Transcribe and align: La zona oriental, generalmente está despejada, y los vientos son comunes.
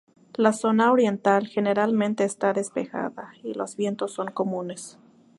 La 0.33 0.51
zona 0.51 0.91
oriental, 0.91 1.45
generalmente 1.45 2.23
está 2.23 2.53
despejada, 2.53 3.33
y 3.43 3.53
los 3.53 3.75
vientos 3.75 4.11
son 4.11 4.31
comunes. 4.31 4.97